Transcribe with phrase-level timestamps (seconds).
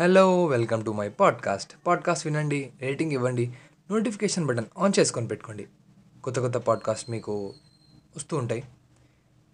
[0.00, 3.54] Hello welcome to my podcast podcast వినండి rating ఇవ్వండి
[3.90, 5.68] notification button on చేసుకొని పెట్టుకోండి.
[6.24, 7.54] కొత్త కొత్త పాడ్కాస్ట్ మీకు
[8.16, 8.64] వస్తూ ఉంటాయి.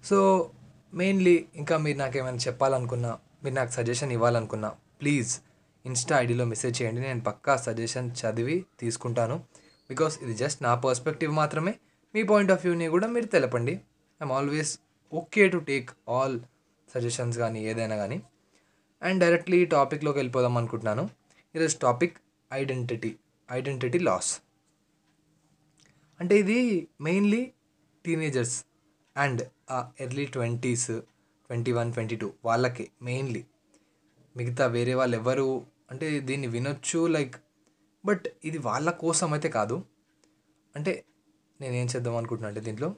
[0.05, 0.51] సో
[0.95, 4.69] మెయిన్లీ ఇంకా మీరు నాకు ఏమైనా చెప్పాలనుకున్నా మీరు నాకు సజెషన్ ఇవ్వాలనుకున్నా
[5.01, 5.39] ప్లీజ్
[5.87, 7.01] ఇన్స్టా ఐడిలో మెసేజ్ చేయండి.
[7.01, 9.37] నేను పక్కా సజెషన్ చదివి తీసుకుంటాను.
[9.89, 11.75] బికాస్ ఇది జస్ట్ నా పర్స్పెక్టివ్ మాత్రమే.
[12.15, 13.73] మీ పాయింట్ ఆఫ్ వ్యూని కూడా మీరు తెలపండి.
[13.73, 14.79] I'm always
[15.15, 16.41] okay to take all
[16.95, 18.23] suggestions కానీ ఏదైనా కానీ.
[19.07, 21.05] అండ్ డైరెక్ట్లీ టాపిక్లోకి వెళ్ళిపోదాం అనుకుంటున్నాను.
[21.55, 22.15] ఈరోజు టాపిక్
[22.51, 23.11] ఐడెంటిటీ
[23.49, 24.31] ఐడెంటిటీ లాస్
[26.21, 26.59] అంటే ఇది
[27.07, 27.43] mainly
[28.05, 28.57] teenagers
[29.17, 29.43] and
[30.05, 30.91] early twenties
[31.51, 33.43] twenty one twenty two వాళ్ళకి మెయిన్లీ
[34.37, 35.49] మిగతా వేరే వాళ్ళు ఎవరు
[35.91, 37.35] అంటే దీన్ని వినొచ్చు లైక్
[38.05, 39.77] బట్ ఇది వాళ్ళ కోసం అయితే కాదు.
[40.75, 40.93] అంటే
[41.61, 42.89] నేనేం చేద్దాం అనుకుంటున్నా అంటే దీంట్లో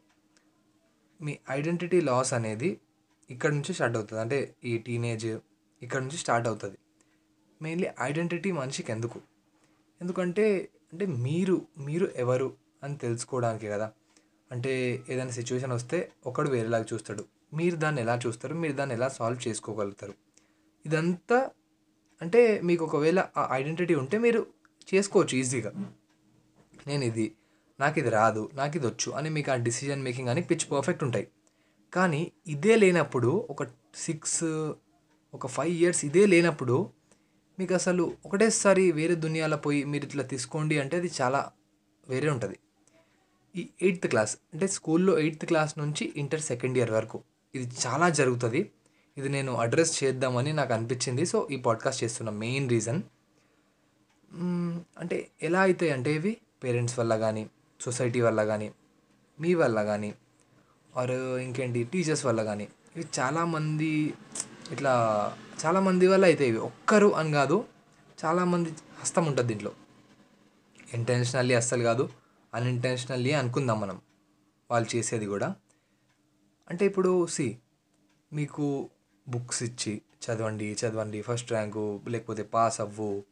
[1.20, 2.70] మీ ఐడెంటిటీ లాస్ అనేది
[3.30, 4.20] ఇక్కడ నుంచి స్టార్ట్ అవుతుంది.
[4.24, 4.38] అంటే
[4.70, 5.28] ఈ టీనేజ్
[5.82, 6.78] ఇక్కడ నుంచి స్టార్ట్ అవుతుంది.
[7.62, 9.18] మెయిన్లీ ఐడెంటిటీ మనిషికి ఎందుకు
[10.00, 10.45] ఎందుకంటే
[10.92, 12.48] అంటే మీరు మీరు ఎవరు
[12.82, 13.86] అని తెలుసుకోవడానికి కదా.
[14.51, 14.73] అంటే
[15.09, 17.23] ఏదైనా సిచ్యువేషన్ వస్తే ఒకడు వేరేలాగా చూస్తాడు.
[17.54, 18.54] మీరు దాన్ని ఎలా చూస్తారు?
[18.54, 20.14] మీరు దాన్ని ఎలా సాల్వ్ చేసుకోగలుగుతారు?
[20.84, 21.38] ఇదంతా
[22.20, 24.46] అంటే మీకు ఒకవేళ ఆ ఐడెంటిటీ ఉంటే మీరు
[24.95, 25.73] చేసుకోవచ్చు ఈజీగా
[26.88, 27.26] నేను ఇది
[27.80, 31.26] నాకు ఇది రాదు నాకు ఇది వచ్చు అని మీకు ఆ డిసిజన్ మేకింగ్ అని పిచ్ పర్ఫెక్ట్ ఉంటాయి.
[31.92, 33.62] కానీ ఇదే లేనప్పుడు ఒక
[33.95, 34.45] సిక్స్
[35.37, 36.76] ఒక ఫైవ్ ఇయర్స్ ఇదే లేనప్పుడు
[37.59, 41.40] మీకు అసలు ఒకటేసారి వేరే దునియాలో పోయి మీరు ఇట్లా తీసుకోండి అంటే అది చాలా
[42.09, 42.56] వేరే ఉంటుంది.
[43.54, 47.18] ఈ ఎయిత్ క్లాస్ అంటే స్కూల్లో ఎయిత్ క్లాస్ నుంచి ఇంటర్ సెకండ్ ఇయర్ వరకు
[47.54, 48.60] ఇది చాలా జరుగుతుంది.
[49.16, 51.24] ఇది నేను అడ్రస్ చేద్దామని నాకు అనిపించింది.
[51.26, 53.01] సో ఈ పాడ్కాస్ట్ చేస్తున్న మెయిన్ రీజన్
[54.98, 56.32] అంటే ఎలా అవుతాయి అంటే ఇవి
[56.64, 57.45] పేరెంట్స్ వల్ల కానీ
[57.80, 58.68] సొసైటీ వల్ల కానీ
[59.38, 60.10] మీ వల్ల కానీ
[60.96, 63.90] ఆర్ ఇంకేంటి టీచర్స్ వల్ల కానీ ఇవి చాలామంది
[64.72, 65.36] ఇట్లా
[65.66, 66.59] చాలామంది వల్ల అయితే ఇవి.
[66.59, 67.64] ఒక్కరు అని కాదు
[68.25, 68.70] చాలామంది
[69.00, 69.72] హస్తం ఉంటుంది దీంట్లో.
[70.94, 72.08] ఇంటెన్షనల్లీ అస్సలు కాదు
[72.54, 74.00] అన్ఇంటెన్షనల్లీ అనుకుందాం మనం.
[74.70, 75.54] వాళ్ళు చేసేది కూడా.
[76.70, 77.58] అంటే ఇప్పుడు సి
[78.32, 78.91] మీకు
[79.28, 81.22] బుక్స్ ఇచ్చి చదవండి చదవండి.
[81.22, 83.24] ఫస్ట్ ర్యాంకు లేకపోతే పాస్ అవ్వు.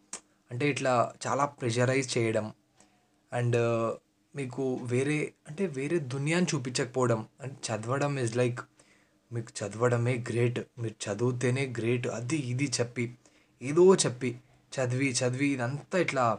[0.50, 2.52] అంటే ఇట్లా చాలా ప్రెషరైజ్ చేయడం.
[3.32, 3.56] అండ్
[4.36, 7.28] మీకు వేరే అంటే వేరే దునియాని చూపించకపోవడం.
[7.40, 8.60] అండ్ చదవడం ఇస్ లైక్
[9.32, 13.14] మీకు చదవడమే గ్రేట్ మీరు చదివితేనే గ్రేట్ అది ఇది చెప్పి
[13.62, 14.38] ఏదో చెప్పి
[14.72, 16.38] చదివి చదివి ఇదంతా ఇట్లా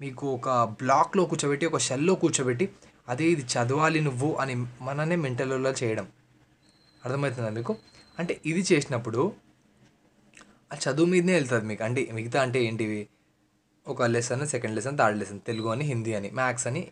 [0.00, 2.68] మీకు ఒక బ్లాక్లో కూర్చోబెట్టి ఒక షెల్లో కూర్చోబెట్టి
[3.08, 6.08] అదే ఇది చదవాలి నువ్వు అని మననే మెంటల్లో చేయడం.
[7.04, 7.76] అర్థమవుతుందా మీకు?
[8.18, 9.32] అంటే ఇది చేసినప్పుడు
[10.72, 11.84] ఆ చదువు మీదనే వెళ్తుంది మీకు.
[11.84, 13.08] అంటే మిగతా అంటే ఏంటివి?
[13.88, 16.88] ఒక lesson second lesson third lesson Telugu అని హిందీ అని మ్యాథ్స్ అని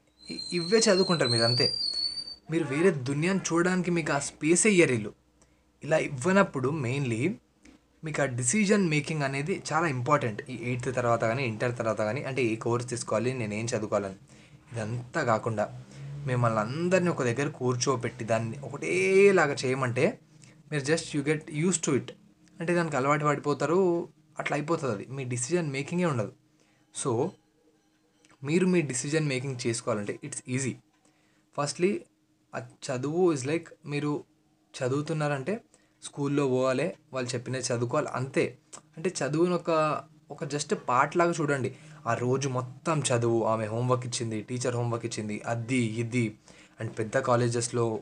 [0.53, 1.75] ఇవే చదువుకుంటారు మీరు అంతే.
[2.51, 5.20] మీరు వేరే దునియాని చూడడానికి మీకు ఆ స్పేస్ ఇయ్యరు వీళ్ళు.
[5.85, 7.21] ఇలా ఇవ్వనప్పుడు మెయిన్లీ
[8.05, 12.43] మీకు ఆ డిసిజన్ మేకింగ్ అనేది చాలా ఇంపార్టెంట్ ఈ ఎయిత్ తర్వాత కానీ ఇంటర్ తర్వాత కానీ అంటే
[12.43, 14.19] ఏ కోర్స్ తీసుకోవాలి నేను ఏం చదువుకోవాలని.
[14.73, 15.65] ఇదంతా కాకుండా
[16.27, 20.21] మిమ్మల్ని అందరినీ ఒక దగ్గర కూర్చోబెట్టి దాన్ని ఒకటేలాగా చేయమంటే
[20.73, 22.11] మీరు just you get used to it
[22.61, 24.09] అంటే దానికి అలవాటు పడిపోతారు
[24.39, 25.07] అట్లా అయిపోతుంది అది.
[25.07, 26.33] మీ డిసిజన్ మేకింగే ఉండదు.
[26.95, 27.33] సో
[28.45, 30.77] మీరు మీ డిసిజన్ మేకింగ్ చేసుకోవాలంటే ఇట్స్ ఈజీ
[31.59, 32.05] ఫస్ట్లీ
[32.55, 34.25] ఆ చదువు ఇస్ లైక్ మీరు
[34.75, 35.61] చదువుతున్నారంటే
[36.03, 38.59] స్కూల్లో పోవాలి వాళ్ళు చెప్పినవి చదువుకోవాలి అంతే.
[38.97, 40.01] అంటే చదువుని ఒక
[40.31, 41.77] ఒక జస్ట్ పార్ట్ లాగా చూడండి.
[42.07, 46.39] ఆ రోజు మొత్తం చదువు ఆమె హోంవర్క్ ఇచ్చింది టీచర్ హోంవర్క్ ఇచ్చింది అది ఇది.
[46.81, 48.01] అండ్ పెద్ద కాలేజెస్లో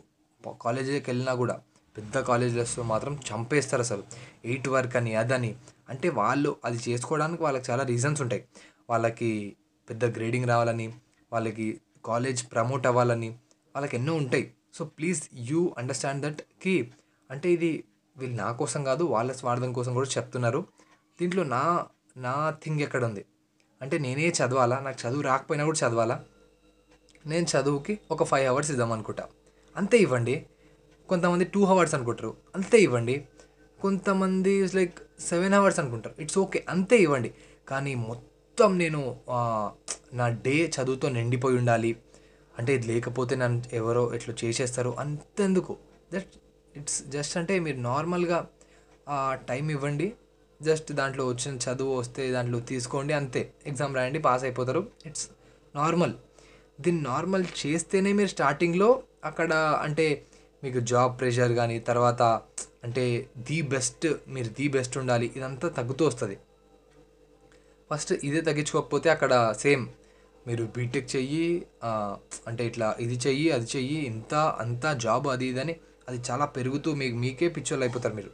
[0.62, 1.60] కాలేజీకి వెళ్ళినా కూడా
[1.96, 4.02] పెద్ద కాలేజెస్లో మాత్రం చంపేస్తారు అసలు.
[4.44, 5.56] ఎయిట్ వర్క్ అని అదని.
[5.88, 8.44] అంటే వాళ్ళు అది చేసుకోవడానికి వాళ్ళకి చాలా రీజన్స్ ఉంటాయి.
[8.90, 9.56] వాళ్ళకి
[9.90, 10.92] పెద్ద గ్రేడింగ్ రావాలని
[11.32, 13.28] వాళ్ళకి కాలేజ్ ప్రమోట్ అవ్వాలని
[13.74, 14.54] వాళ్ళకి ఎన్నో ఉంటాయి.
[14.74, 16.90] సో ప్లీజ్ యూ అండర్స్టాండ్ దట్కి
[17.30, 17.84] అంటే ఇది
[18.16, 20.60] వీళ్ళు నా కోసం కాదు వాళ్ళ స్వార్థం కోసం కూడా చెప్తున్నారు.
[21.20, 21.62] దీంట్లో నా
[22.16, 23.24] నా థింగ్ ఎక్కడ ఉంది
[23.82, 24.76] అంటే నేనే చదవాలా?
[24.80, 26.24] నాకు చదువు రాకపోయినా కూడా చదవాలా?
[27.26, 29.24] నేను చదువుకి ఒక ఫైవ్ అవర్స్ ఇద్దాం అనుకుంటా.
[29.76, 30.46] అంతే ఇవ్వండి.
[31.08, 32.36] కొంతమంది టూ అవర్స్ అనుకుంటారు.
[32.54, 33.16] అంతే ఇవ్వండి.
[33.80, 36.14] కొంతమంది లైక్ సెవెన్ అవర్స్ అనుకుంటారు.
[36.22, 37.30] ఇట్స్ ఓకే అంతే ఇవ్వండి.
[37.68, 39.20] కానీ మొత్తం నేను
[40.12, 41.96] నా డే చదువుతో నిండిపోయి ఉండాలి.
[42.58, 45.76] అంటే ఇది లేకపోతే నన్ను ఎవరో ఇట్లా చేసేస్తారు అంతెందుకు.
[46.14, 46.28] దట్
[46.78, 48.38] ఇట్స్ జస్ట్ అంటే మీరు నార్మల్గా
[49.50, 50.08] టైం ఇవ్వండి.
[50.60, 53.42] జస్ట్ దాంట్లో వచ్చిన చదువు వస్తే దాంట్లో తీసుకోండి అంతే.
[53.70, 54.82] ఎగ్జామ్ రాయండి పాస్ అయిపోతారు.
[55.08, 55.26] ఇట్స్
[55.80, 56.14] నార్మల్
[56.84, 58.88] దీన్ని నార్మల్ చేస్తేనే మీరు స్టార్టింగ్లో
[59.28, 59.52] అక్కడ
[59.86, 60.06] అంటే
[60.64, 62.22] మీకు జాబ్ ప్రెషర్ కానీ తర్వాత
[62.84, 63.04] అంటే
[63.48, 65.26] ది బెస్ట్ మీరు ది బెస్ట్ ఉండాలి.
[65.36, 66.36] ఇదంతా తగ్గుతూ వస్తుంది.
[67.90, 69.32] ఫస్ట్ ఇదే తగ్గించుకోకపోతే అక్కడ
[69.62, 69.84] సేమ్
[70.46, 71.46] మీరు బీటెక్ చెయ్యి
[72.48, 75.74] అంటే ఇట్లా ఇది చెయ్యి అది చెయ్యి ఇంత అంతా జాబ్ అది ఇది అని
[76.08, 78.30] అది చాలా పెరుగుతూ మీకు మీకే పిచ్చోళ్ళు అయిపోతారు మీరు.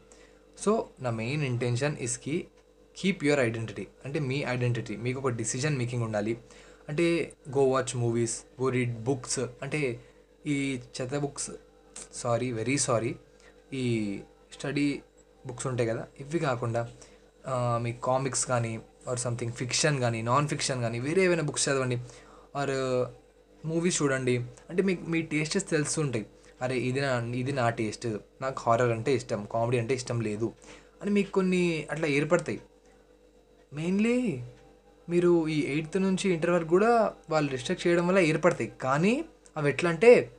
[0.59, 2.49] సో నా మెయిన్ ఇంటెన్షన్ ఇస్కి
[2.97, 6.39] కీప్ యువర్ ఐడెంటిటీ అంటే మీ ఐడెంటిటీ మీకు ఒక డిసిజన్ మేకింగ్ ఉండాలి.
[6.89, 7.07] అంటే
[7.57, 10.01] go watch movies go read books అంటే
[10.47, 10.57] ఈ
[10.97, 11.51] చెత్త బుక్స్
[12.15, 13.17] సారీ వెరీ సారీ
[13.73, 13.85] ఈ
[14.53, 15.03] స్టడీ
[15.47, 16.83] బుక్స్ ఉంటాయి కదా ఇవి కాకుండా
[17.85, 18.73] మీ కామిక్స్ కానీ
[19.09, 21.99] ఆర్ సంథింగ్ ఫిక్షన్ కానీ నాన్ ఫిక్షన్ కానీ వేరే ఏమైనా బుక్స్ చదవండి.
[22.57, 22.75] ఆర్
[23.67, 24.37] మూవీస్ చూడండి.
[24.71, 26.27] అంటే మీకు మీ టేస్టెస్ తెలుస్తుంటాయి.
[26.63, 28.07] అరే ఇది నా ఇది నా టేస్ట్.
[28.43, 30.53] నాకు హారర్ అంటే ఇష్టం కామెడీ అంటే ఇష్టం లేదు
[31.03, 32.61] అని మీకు కొన్ని అట్లా ఏర్పడతాయి.
[33.73, 34.43] మెయిన్లీ
[35.09, 38.73] మీరు ఈ ఎయిత్ నుంచి ఇంటర్ వరకు కూడా వాళ్ళు రిస్ట్రిక్ట్ చేయడం వల్ల ఏర్పడతాయి.
[38.81, 39.25] కానీ
[39.57, 40.33] అవి ఎట్లా అంటే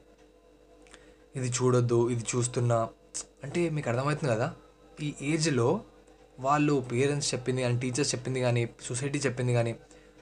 [1.36, 2.90] ఇది చూడొద్దు ఇది చూస్తున్నా.
[3.44, 4.48] అంటే మీకు అర్థమవుతుంది కదా?
[5.02, 5.82] ఈ ఏజ్లో
[6.40, 9.76] వాళ్ళు పేరెంట్స్ చెప్పింది కానీ టీచర్స్ చెప్పింది కానీ సొసైటీ చెప్పింది కానీ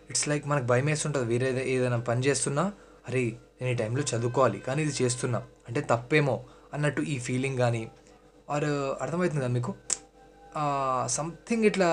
[0.10, 2.74] ఇట్స్ లైక్ మనకు భయం వేస్తుంటుంది వేరే ఏదైనా పని చేస్తున్నా
[3.08, 3.22] అరే
[3.62, 4.60] నేను ఈ టైంలో చదువుకోవాలి.
[4.60, 5.40] కానీ ఇది చేస్తున్నా.
[5.68, 6.36] అంటే తప్పేమో
[6.74, 7.84] అన్నట్టు ఈ ఫీలింగ్ కానీ
[8.50, 8.70] ఆర్
[9.04, 9.74] అర్థమవుతుంది కదా మీకు
[11.18, 11.90] సంథింగ్ ఇట్లా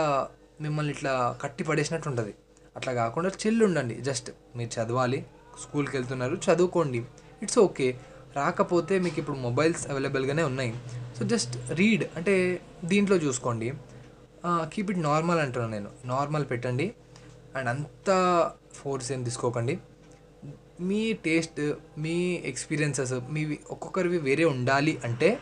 [0.65, 1.13] మిమ్మల్ని ఇట్లా
[1.43, 2.33] కట్టి పడేసినట్టు ఉంటుంది.
[2.77, 3.95] అట్లా కాకుండా చిల్లు ఉండండి.
[4.09, 5.21] జస్ట్ మీరు చదవాలి
[5.63, 7.01] స్కూల్కి వెళ్తున్నారు చదువుకోండి.
[7.43, 7.89] ఇట్స్ ఓకే
[8.37, 10.73] రాకపోతే మీకు ఇప్పుడు మొబైల్స్ అవైలబుల్గానే ఉన్నాయి.
[11.19, 12.35] సో జస్ట్ రీడ్ అంటే
[12.85, 13.69] దీంట్లో చూసుకోండి.
[14.73, 15.91] కీప్ ఇట్ నార్మల్ అంటున్నాను నేను.
[16.13, 16.87] నార్మల్ పెట్టండి.
[17.57, 18.11] అండ్ అంత
[18.75, 19.75] ఫోర్స్ ఏం తీసుకోకండి.
[20.89, 21.61] మీ టేస్ట్
[21.99, 22.17] మీ
[22.51, 25.39] ఎక్స్పీరియన్సెస్ మీ ఒక్కొక్కరివి వేరే ఉండాలి అంటే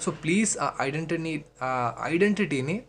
[0.00, 1.70] సో ప్లీజ్ ఆ ఐడెంటిటీని ఆ
[2.02, 2.82] ఐడెంటిటీని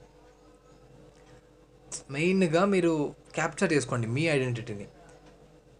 [2.11, 4.87] మెయిన్గా మీరు క్యాప్చర్ చేసుకోండి మీ ఐడెంటిటీని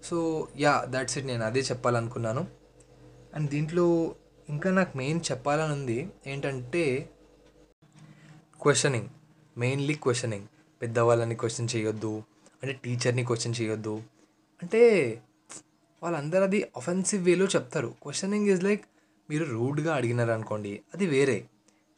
[0.03, 2.47] సో యా దాట్స్ ఇట్ నేను అదే చెప్పాలనుకున్నాను.
[3.35, 4.15] అండ్ దీంట్లో
[4.49, 7.09] ఇంకా నాకు మెయిన్ చెప్పాలని ఉంది ఏంటంటే
[8.61, 9.07] క్వశ్చనింగ్
[9.57, 10.47] మెయిన్లీ క్వశ్చనింగ్
[10.81, 12.23] పెద్దవాళ్ళని క్వశ్చన్ చేయొద్దు.
[12.63, 14.03] అంటే టీచర్ని క్వశ్చన్ చేయొద్దు.
[14.63, 14.81] అంటే
[16.03, 17.89] వాళ్ళందరూ అది అఫెన్సివ్ వేలో చెప్తారు.
[18.03, 18.83] క్వశ్చనింగ్ ఈజ్ లైక్
[19.29, 21.37] మీరు రూడ్గా అడిగినారు అనుకోండి అది వేరే.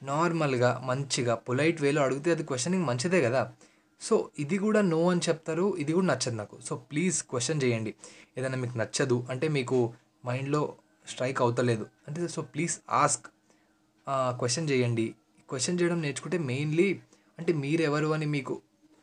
[0.01, 3.41] నార్మల్గా మంచిగా పొలైట్ వేలో అడిగితే అది క్వశ్చనింగ్ మంచిదే కదా.
[4.01, 6.55] సో ఇది కూడా నో అని చెప్తారు ఇది కూడా నచ్చదు నాకు.
[6.67, 7.91] సో ప్లీజ్ క్వశ్చన్ చేయండి.
[8.37, 9.77] ఏదైనా మీకు నచ్చదు అంటే మీకు
[10.25, 10.61] మైండ్లో
[11.07, 13.27] స్ట్రైక్ అవుతలేదు అంటే సో ప్లీజ్ ఆస్క్
[14.39, 15.07] క్వశ్చన్ చేయండి.
[15.49, 16.89] క్వశ్చన్ చేయడం నేర్చుకుంటే మెయిన్లీ
[17.39, 18.53] అంటే మీరెవరు అని మీకు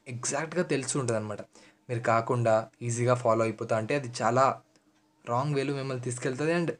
[0.06, 1.42] ఎగ్జాక్ట్గా తెలిసి ఉంటుంది అనమాట
[1.88, 2.54] మీరు కాకుండా
[2.86, 4.44] ఈజీగా ఫాలో అయిపోతా అంటే అది చాలా
[5.28, 6.72] రాంగ్ వేలో మిమ్మల్ని తీసుకెళ్తుంది అండ్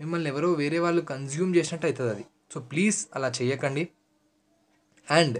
[0.00, 2.24] మిమ్మల్ని ఎవరో వేరే వాళ్ళు కన్జ్యూమ్ చేసినట్టు అవుతుంది అది.
[2.54, 3.88] సో ప్లీజ్ అలా చేయకండి
[5.10, 5.38] అండ్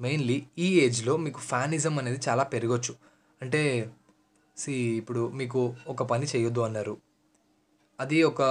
[0.00, 2.94] మెయిన్లీ ఈ ఏజ్లో మీకు ఫ్యానిజం అనేది చాలా పెరగచ్చు.
[3.42, 3.90] అంటే
[4.56, 6.96] సి ఇప్పుడు మీకు ఒక పని చేయొద్దు అన్నారు.
[8.00, 8.42] అది ఒక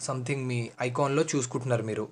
[0.00, 2.08] సంథింగ్ మీ ఐకాన్లో చూసుకుంటున్నారు మీరు.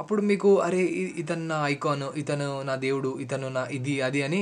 [0.00, 0.82] అప్పుడు మీకు అరే
[1.22, 4.40] ఇతను నా ఐకాన్ ఇతను నా దేవుడు ఇతను నా ఇది అది అని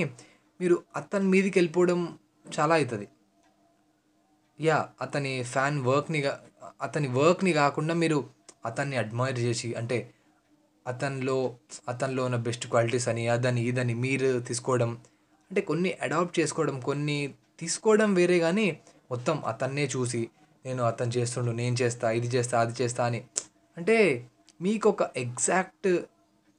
[0.60, 2.18] మీరు అతని మీదకి వెళ్ళిపోవడం
[2.58, 3.08] చాలా అవుతుంది
[4.60, 6.24] యా అతని ఫ్యాన్ వర్క్ని
[6.82, 8.24] అతని వర్క్ని కాకుండా మీరు
[8.66, 10.12] అతన్ని అడ్మైర్ చేసి అంటే
[10.86, 11.54] అతనిలో
[11.88, 14.90] అతనిలో ఉన్న బెస్ట్ క్వాలిటీస్ అని అదని ఇదని మీరు తీసుకోవడం
[15.50, 18.80] అంటే కొన్ని అడాప్ట్ చేసుకోవడం కొన్ని తీసుకోవడం వేరే కానీ
[19.10, 20.30] మొత్తం అతన్నే చూసి
[20.66, 23.24] నేను అతను చేస్తుండు నేను చేస్తా ఇది చేస్తా అది చేస్తా అని.
[23.76, 24.28] అంటే
[24.60, 25.88] మీకు ఒక ఎగ్జాక్ట్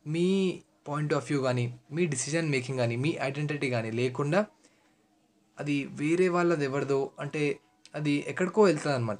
[0.07, 4.45] మీ పాయింట్ ఆఫ్ వ్యూ కానీ మీ డిసిజన్ మేకింగ్ కానీ మీ ఐడెంటిటీ కానీ లేకుండా
[5.59, 7.59] అది వేరే వాళ్ళది ఎవరిదో అంటే
[7.95, 9.17] అది ఎక్కడికో వెళ్తుంది అనమాట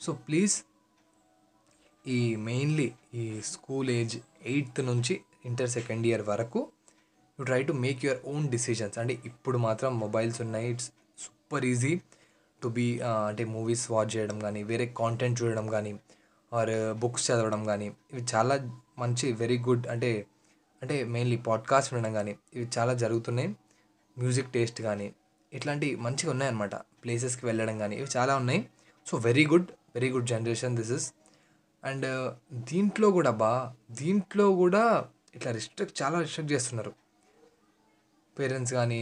[0.00, 0.62] సో ప్లీజ్
[2.06, 6.72] ఈ మెయిన్లీ ఈ స్కూల్ ఏజ్ ఎయిత్ నుంచి ఇంటర్ సెకండ్ ఇయర్ వరకు
[7.40, 10.70] you try to make your own decisions అంటే ఇప్పుడు మాత్రం మొబైల్స్ ఉన్నాయి.
[10.70, 12.00] It's super easy
[12.62, 16.00] to be అంటే మూవీస్ వాచ్ చేయడం కానీ వేరే కాంటెంట్ చూడడం కానీ
[16.52, 20.26] ఆర్ బుక్స్ చదవడం కానీ ఇవి చాలా మంచి వెరీ గుడ్ అంటే
[20.82, 23.48] అంటే మెయిన్లీ పాడ్కాస్ట్ వినడం కానీ ఇవి చాలా జరుగుతున్నాయి.
[24.18, 25.14] మ్యూజిక్ టేస్ట్ కానీ
[25.54, 26.74] ఇట్లాంటి మంచిగా ఉన్నాయన్నమాట.
[27.02, 28.60] ప్లేసెస్కి వెళ్ళడం కానీ ఇవి చాలా ఉన్నాయి.
[29.06, 31.06] So very good very good generation this is
[31.82, 32.06] and
[32.70, 33.52] దీంట్లో కూడా బా
[34.00, 34.84] దీంట్లో కూడా
[35.36, 36.92] ఇట్లా రిస్ట్రిక్ట్ చాలా రిస్ట్రిక్ట్ చేస్తున్నారు.
[38.36, 39.00] పేరెంట్స్ కానీ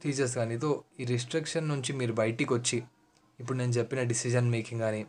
[0.00, 2.78] టీచర్స్ కానీ తో ఈ రిస్ట్రిక్షన్ నుంచి మీరు బయటికి వచ్చి
[3.38, 5.02] ఇప్పుడు నేను చెప్పిన డిసిజన్ మేకింగ్ కానీ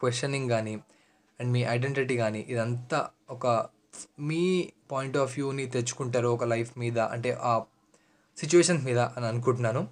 [0.00, 0.74] క్వశ్చనింగ్ కానీ
[1.40, 2.98] అండ్ మీ ఐడెంటిటీ కానీ ఇదంతా
[3.30, 3.46] ఒక
[4.28, 4.42] మీ
[4.92, 6.98] పాయింట్ ఆఫ్ వ్యూని తెచ్చుకుంటారు ఒక లైఫ్ మీద.
[7.14, 7.52] అంటే ఆ
[8.36, 9.88] సిచ్యువేషన్స్ మీద అని అనుకుంటున్నాను.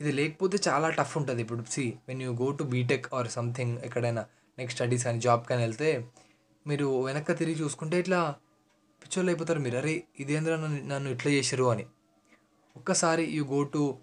[0.00, 1.42] ఇది లేకపోతే చాలా టఫ్ ఉంటుంది.
[1.42, 4.26] ఇప్పుడు see when you go to BTech or something ఎక్కడైనా
[4.58, 6.04] నెక్స్ట్ స్టడీస్ కానీ జాబ్ కానీ వెళ్తే
[6.66, 8.34] మీరు వెనక్కి తిరిగి చూసుకుంటే ఇట్లా
[9.02, 9.60] పిచ్చోళ్ళు అయిపోతారు.
[9.60, 11.86] మీరు అరే ఇదేంద్ర నన్ను నన్ను ఇట్లా చేశారు అని.
[12.76, 13.98] ఒక్కసారి యూ గో టు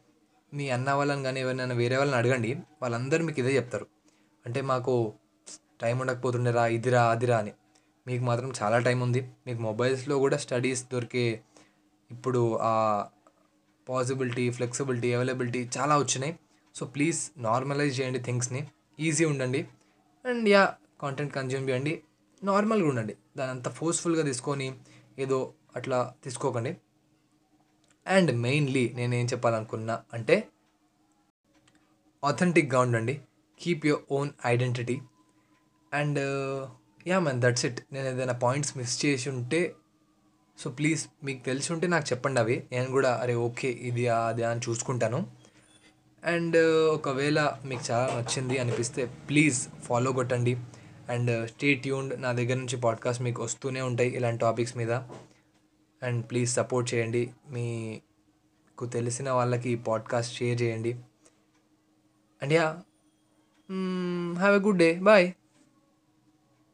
[0.54, 2.58] మీ అన్న వాళ్ళని కానీ ఎవరినైనా వేరే వాళ్ళని అడగండి.
[2.82, 3.88] వాళ్ళందరూ మీకు ఇదే చెప్తారు.
[4.46, 5.14] అంటే మాకు
[5.82, 7.54] టైం ఉండకపోతుండేరా ఇదిరా అదిరా అని.
[8.08, 9.32] మీకు మాత్రం చాలా టైం ఉంది.
[9.48, 11.42] మీకు మొబైల్స్లో కూడా స్టడీస్ దొరికే
[12.12, 13.06] ఇప్పుడు ఆ
[13.90, 16.40] పాసిబిలిటీ ఫ్లెక్సిబిలిటీ అవైలబిలిటీ చాలా వచ్చినాయి.
[16.76, 18.68] సో ప్లీజ్ నార్మలైజ్ చేయండి థింగ్స్ని.
[19.00, 19.68] ఈజీ ఉండండి.
[20.26, 22.04] అండ్ యా కాంటెంట్ కన్జ్యూమ్ చేయండి.
[22.44, 23.18] నార్మల్గా ఉండండి.
[23.38, 24.80] దాని అంత ఫోర్స్ఫుల్గా తీసుకొని
[25.20, 26.78] ఏదో అట్లా తీసుకోకండి.
[28.08, 30.48] అండ్ మెయిన్లీ నేనేం చెప్పాలనుకున్నా అంటే
[32.24, 33.22] ఆథెంటిక్గా ఉండండి.
[33.62, 35.02] Keep your own identity
[35.94, 36.20] and
[37.08, 39.76] yeah man that's it నేను ఏదైనా పాయింట్స్ మిస్ చేసి ఉంటే
[40.58, 42.64] సో ప్లీజ్ మీకు తెలిసి ఉంటే నాకు చెప్పండి అవి.
[42.72, 45.28] నేను కూడా అరే ఓకే ఇది అది అని చూసుకుంటాను.
[46.24, 46.58] అండ్
[46.88, 50.58] ఒకవేళ మీకు చాలా నచ్చింది అనిపిస్తే ప్లీజ్ ఫాలో కొట్టండి.
[51.10, 52.22] And stay tuned.
[52.22, 54.92] నా దగ్గర నుంచి పాడ్కాస్ట్ మీకు వస్తూనే ఉంటాయి ఇలాంటి టాపిక్స్ మీద.
[56.04, 57.32] అండ్ ప్లీజ్ సపోర్ట్ చేయండి.
[57.50, 60.94] మీకు తెలిసిన వాళ్ళకి ఈ పాడ్కాస్ట్ షేర్ చేయండి.
[62.42, 62.78] And yeah
[64.38, 64.94] have a good day.
[64.94, 65.32] Bye.